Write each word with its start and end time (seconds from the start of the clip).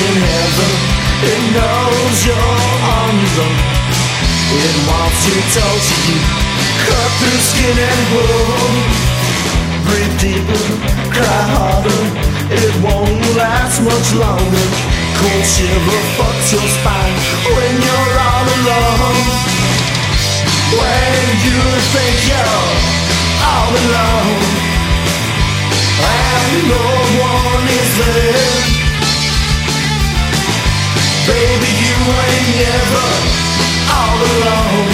in 0.00 0.16
heaven. 0.16 0.72
It 1.20 1.40
knows 1.52 2.16
you're 2.24 2.56
on 2.96 3.14
your 3.20 3.44
own. 3.44 3.58
It 4.50 4.76
wants 4.88 5.20
to 5.28 5.34
touch 5.54 5.88
you, 6.08 6.18
cut 6.88 7.10
through 7.20 7.42
skin 7.50 7.76
and 7.76 8.02
bone. 8.12 8.76
Breathe 9.86 10.16
deeper, 10.20 10.64
cry 11.12 11.42
harder. 11.54 12.02
It 12.50 12.74
won't 12.82 13.24
last 13.36 13.78
much 13.84 14.08
longer. 14.16 14.66
Cold 15.20 15.44
shiver 15.44 16.02
fucks 16.16 16.48
your 16.52 16.68
spine 16.76 17.16
when 17.54 17.74
you're 17.84 18.16
all 18.24 18.46
alone. 18.56 19.20
When 20.80 21.24
you 21.44 21.60
think 21.92 22.16
you're 22.30 22.74
all 23.44 23.72
alone, 23.84 24.40
and 26.08 26.52
no 26.72 26.86
one 27.20 27.66
is 27.68 27.90
there. 28.00 28.69
Never 32.58 33.06
all 33.90 34.18
alone. 34.18 34.90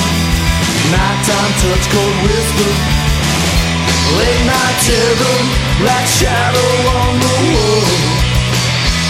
Nighttime 0.93 1.53
touch, 1.61 1.87
cold 1.93 2.17
whisper. 2.25 2.73
Late 4.19 4.45
night 4.47 4.79
terror, 4.87 5.41
black 5.83 6.07
shadow 6.07 6.71
on 7.01 7.13
the 7.19 7.35
wall. 7.53 8.27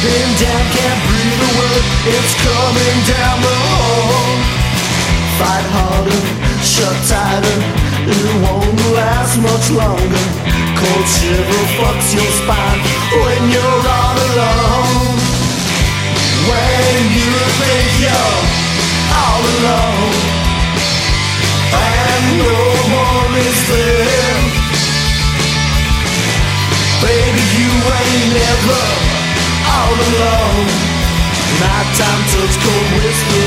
Pinned 0.03 0.37
down, 0.41 0.65
can't 0.77 1.01
breathe 1.09 1.43
a 1.49 1.51
word. 1.59 1.85
It's 2.15 2.35
coming 2.47 2.99
down 3.11 3.37
the 3.43 3.57
hall. 3.67 4.31
Fight 5.39 5.67
harder, 5.77 6.23
shut 6.65 6.97
tighter. 7.11 7.59
It 8.09 8.27
won't 8.41 8.81
last 8.97 9.37
much 9.43 9.67
longer. 9.75 10.25
Cold 10.79 11.07
shiver 11.09 11.65
fucks 11.77 12.09
your 12.15 12.31
spine 12.41 12.81
when 13.21 13.41
you're 13.51 13.96
is 23.37 23.61
there. 23.69 24.41
Baby, 27.03 27.45
you 27.59 27.71
ain't 27.71 28.29
never 28.35 28.83
all 29.77 29.97
alone. 30.09 30.67
Nighttime 31.61 32.23
touch, 32.33 32.57
cold 32.63 32.89
whisper. 32.97 33.47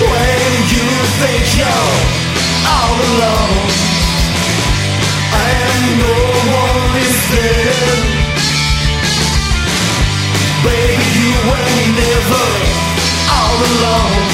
When 0.00 0.52
you 0.72 0.86
think 1.20 1.44
you're 1.58 1.96
all 2.68 2.96
alone, 3.10 3.66
and 5.44 5.84
no 6.02 6.16
one 6.62 6.92
is 7.06 7.18
there. 7.32 8.00
Baby, 10.64 11.06
you 11.18 11.32
ain't 11.60 11.92
never 12.02 12.44
all 13.36 13.58
alone. 13.70 14.27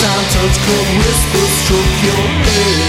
Touch, 0.00 0.58
cold 0.60 0.88
whisper, 0.98 1.46
stroke 1.58 2.04
your 2.04 2.22
head. 2.44 2.87